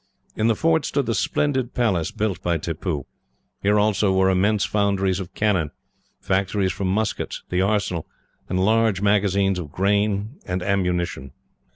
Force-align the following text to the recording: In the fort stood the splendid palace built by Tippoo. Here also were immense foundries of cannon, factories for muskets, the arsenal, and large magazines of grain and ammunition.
In 0.35 0.47
the 0.47 0.55
fort 0.55 0.83
stood 0.83 1.05
the 1.05 1.13
splendid 1.13 1.75
palace 1.75 2.09
built 2.09 2.41
by 2.41 2.57
Tippoo. 2.57 3.05
Here 3.61 3.77
also 3.77 4.11
were 4.11 4.31
immense 4.31 4.65
foundries 4.65 5.19
of 5.19 5.35
cannon, 5.35 5.69
factories 6.19 6.71
for 6.71 6.85
muskets, 6.85 7.43
the 7.49 7.61
arsenal, 7.61 8.07
and 8.49 8.59
large 8.65 8.99
magazines 8.99 9.59
of 9.59 9.71
grain 9.71 10.39
and 10.47 10.63
ammunition. 10.63 11.33